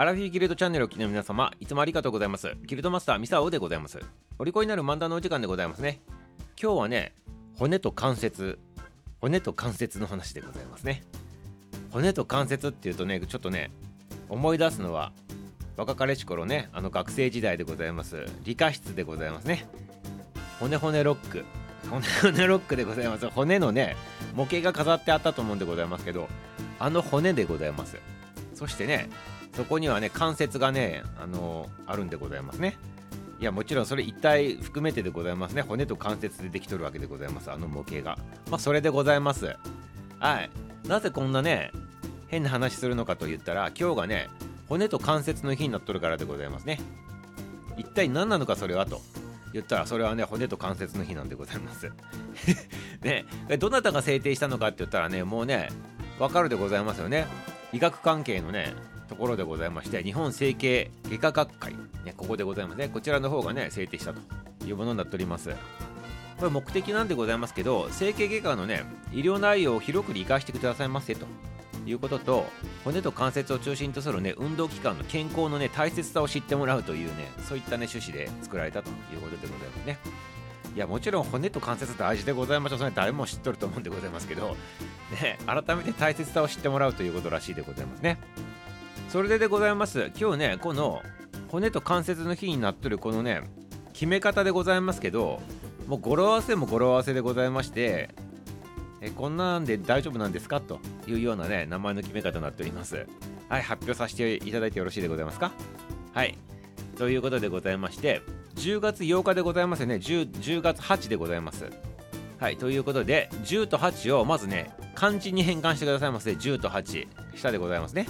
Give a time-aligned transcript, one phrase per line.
[0.00, 2.56] アラフィーギルドチャンネルを聴きの皆様、いつもありがとうございます。
[2.64, 3.98] ギルドマスターミサオでございます。
[4.38, 6.00] お利口になる漫談のお時間でございますね。
[6.58, 7.12] 今日はね、
[7.58, 8.58] 骨と関節、
[9.20, 11.02] 骨と関節の話でございますね。
[11.90, 13.72] 骨と関節っていうとね、ちょっとね、
[14.30, 15.12] 思い出すのは、
[15.76, 18.24] 若かりし頃ね、あの学生時代でございます。
[18.42, 19.66] 理科室でございますね。
[20.60, 21.44] 骨骨ロック。
[21.90, 23.28] 骨骨ロックでございます。
[23.28, 23.96] 骨のね、
[24.34, 26.30] 模型が飾ってあったと思うんでございますけど、
[26.78, 27.98] あの骨でございます。
[28.54, 29.10] そしてね、
[29.54, 32.78] そこにはね関節がねあのあるんでございますね。
[33.40, 35.62] いやもちろんそれ一体含めてでございますね。
[35.62, 37.50] 骨と関節でできとるわけでございます。
[37.50, 38.18] あの模型が。
[38.50, 39.56] まあそれでございます。
[40.18, 40.50] はい。
[40.86, 41.72] なぜこんなね
[42.28, 44.28] 変な話するのかと言ったら今日がね
[44.68, 46.78] 骨と関節の日になっとるからでございますね。
[47.76, 49.00] 一体何なのかそれはと。
[49.52, 51.90] 言ったらそれはね骨と関節の日なんでございます。
[53.02, 53.24] ね。
[53.58, 55.70] どなたが制定したのかって言ったらねもうね
[56.18, 57.26] わかるでございますよね。
[57.72, 58.74] 医学関係のね
[59.10, 61.72] ところでございまして日本整形外科学会、
[62.04, 62.88] ね、ここでございますね。
[62.88, 64.20] こちらの方がね制定したと
[64.64, 65.50] いうものになっております。
[66.38, 71.26] これ目的なんでございますけど整形外科のね医療内容を広く理解してくださいませと。
[71.86, 72.46] いうことと
[72.84, 79.98] 骨と関節を中心とするね運動器官の健康のね大切さを知ってもらうというねそういったね趣旨で作られたということでございますね。
[80.76, 82.78] いやもちろん骨と関節大事でございましょう。
[82.78, 84.56] それ誰も知っとると思うんでございますけど
[85.20, 88.18] ね改めて大切さを知ってもらうということらしいでございますね。
[89.10, 90.12] それででございます。
[90.16, 91.02] 今日ねこの
[91.48, 93.42] 骨と関節の日になっとるこのね
[93.92, 95.40] 決め方でございますけど
[95.88, 98.10] もう語呂合わせも語呂合わせでございまして
[99.00, 100.60] えこんなんで大丈夫なんですか？
[100.60, 103.08] というようなね名前の決め方になっております。
[103.48, 105.50] はい発表させていただいてよろしいでございますか？
[106.12, 106.38] はい。
[106.96, 108.22] ということでございまして
[108.54, 109.96] 10月8日でございますね。
[109.96, 111.68] 10, 10月8でございます。
[112.38, 116.30] はいということで10と8をまずね漢字に変換してくださいませ。
[116.30, 118.06] 10と8下でございますね。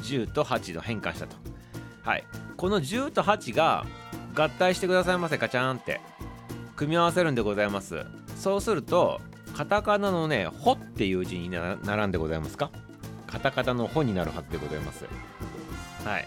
[0.00, 1.36] 10と8の変換したと。
[2.02, 2.24] はい。
[2.56, 3.86] この10と8が
[4.34, 6.00] 合体してくださいませカチャンって。
[6.76, 8.06] 組み合わせるんでございます。
[8.36, 9.20] そうすると
[9.54, 12.70] カタカナのね「ほ」っていう字に並んでございますか？
[13.26, 15.04] カタカナの「ほ」になるはずでございます。
[16.06, 16.26] はい。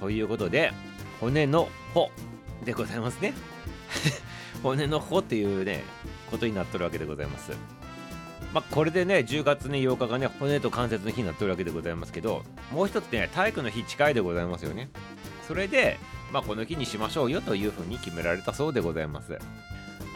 [0.00, 0.72] ということで
[1.20, 2.10] 骨の「ほ」
[2.64, 3.34] でございますね。
[4.62, 5.84] 骨の「ほ」っていうね
[6.30, 7.52] ことになっとるわけでございます。
[8.52, 14.88] まあ、これでね10月ね8日がね骨と関節の日になってるわけでございますけどもう一つね体育の日近いでございますよね。
[15.46, 15.98] それで、
[16.32, 19.38] まあ、この日にしましょうよというふうに決められたそうでございます。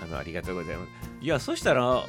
[0.03, 0.89] あのありがとうございます。
[1.21, 2.03] いやそしたら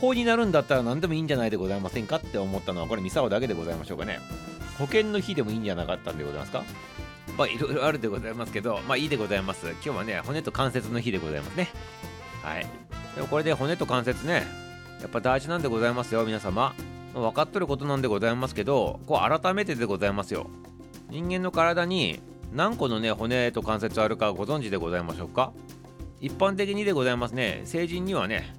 [0.00, 4.20] 法になるんだったら何でもいいんじゃないでございませんかって思ったのはこれミサオだけでございましょうかね。
[4.78, 6.64] 保険の日でもいいんじゃなかったんでございますか？
[7.36, 9.66] まあいろいろあるでございますけどまあいいでございます。
[9.66, 11.68] 今日はね骨と関節の日でございますね。
[12.42, 12.66] はい。
[13.14, 14.67] でもこれで骨と関節ね
[15.00, 16.74] やっぱ大事なんでございますよ皆様。
[17.14, 20.48] 分かっとることなんでございますけどこう改めてでございますよ。
[21.10, 22.20] 人間の体に
[22.52, 25.52] 何個のね骨と関節あるかご存知でございましょうか？
[26.20, 27.62] 一般的にでございますね。
[27.64, 28.54] 成人にはね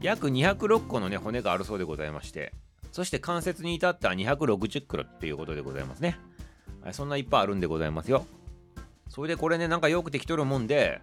[0.00, 2.52] 約206個のね骨があるそうでございまして
[2.92, 6.18] そして関節に至っては260キロっていうことでございますね、
[6.82, 8.24] はい、そんないっぱいあるんでございますよ。
[9.08, 11.00] それでこれねなんかよくできとるもんで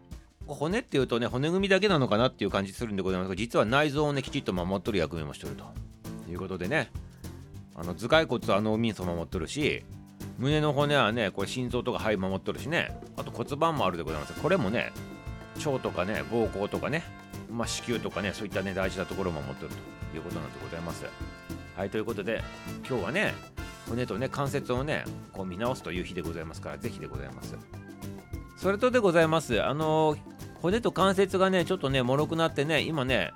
[0.48, 5.66] 骨っていうとね骨組みだけなのかなっていう感じするんでございますが実は内臓をねきちっと守っとる役目もしとると。
[6.30, 6.92] いうことでね
[7.76, 9.84] あの頭蓋骨は脳みそ守っとるし
[10.40, 14.34] 胸の骨はねこれ心臓とか肺守っとるしねあと骨盤もあるでございます。
[14.34, 14.92] これもね
[15.66, 17.04] 腸とかね膀胱とかね
[17.52, 19.96] まあ、子宮とかねそういったね大事なところも持ってると。
[20.16, 21.06] いうことなんでございます。
[21.76, 22.42] はいということで
[22.88, 23.34] 今日はね
[23.90, 27.56] 骨とね関節をねこう見直すという日でございますから是非でございます。
[28.58, 29.62] それとでございます。
[29.62, 30.16] あの
[30.62, 33.32] 骨と関節がねちょっとね脆くなってね今ね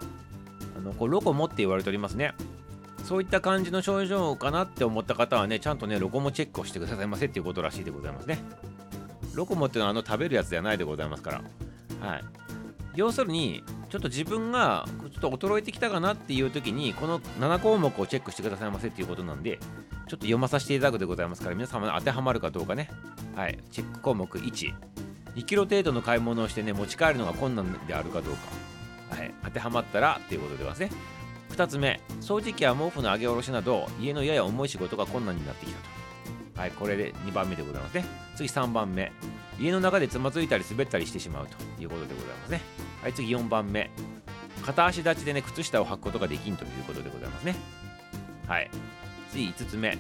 [0.77, 2.33] あのこうロコモって言われておりますね。
[3.03, 8.39] そういった感じの症状かなって思った方はねちゃんとねロコモチェックをしてくださいませっていうことらしいでございますね。
[9.33, 12.07] ロコモっていうのはあの食べるやつではないでございますから。
[12.07, 12.23] はい。
[12.95, 19.57] 要するにちょっと自分がちょっと衰えてきたかなっていう時にこの7項目をチェックしてくださいませっていうことなんで
[20.07, 22.89] ちょっと読まさせていただくでございますから皆様当てはまるかどうかね。
[23.35, 23.57] はい。
[23.71, 24.73] チェック項目1
[25.35, 30.89] 2キロ程度の買い物をしてね持ち帰るのが困難であるかどうか、はい、当てはまったらっていうことでますね。
[31.51, 31.99] 2つ目。
[32.21, 36.61] 掃除機や毛布の上げ下ろしなど家のやや重い仕事が困難になってきたと。
[36.61, 36.71] はい。
[36.71, 38.05] これで2番目でございますね。
[38.35, 39.11] 次3番目。
[39.59, 42.61] 家の中でつまずいたり滑ったりしてしまうということでございますね。
[43.01, 43.13] はい。
[43.13, 43.89] 次4番目。
[44.65, 47.55] 片足立ちでね靴下を履くことができんということでございますね。
[48.47, 48.69] はい。
[49.31, 49.97] 次5つ目。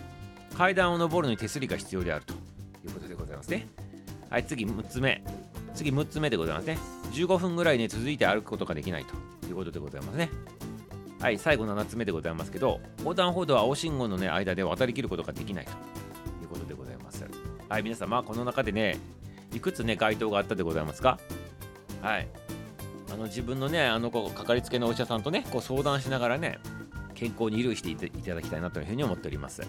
[0.55, 2.37] 階段を上るのに手すりが必要であるとい
[2.87, 3.67] うことでございますね。
[4.29, 5.23] はい次6つ目。
[5.73, 6.77] 次6つ目でございますね。
[7.13, 9.15] 15分ぐらいね続いて歩くことができないと。
[9.47, 10.29] いうことでございますね。
[11.19, 15.71] はい最後7つ目でございますけど横断歩道は青信号のね間で渡りきることができないと。
[15.71, 17.25] いうことでございます。
[17.67, 18.97] はい皆様この中でね
[19.53, 21.19] いくつね該当があったでございますか？
[22.01, 22.27] はい。
[23.11, 26.59] あの自分のねあのこうかかりつけのお医者さんとねこう相談しながらね
[27.15, 29.63] 健康に留意していただきたいなというふうに思っております。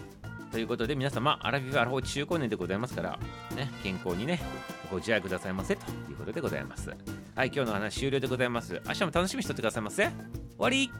[0.51, 3.19] ということで皆様アラビフアラフォー中高年でございますから
[3.55, 4.41] ね健康にね
[4.89, 6.89] ご自愛くださいませということでございます。
[6.89, 8.81] はい今日の話終了でございます。
[8.85, 10.03] 明日も楽しみにしとってくださいませ。
[10.03, 10.13] 終
[10.57, 10.91] わり。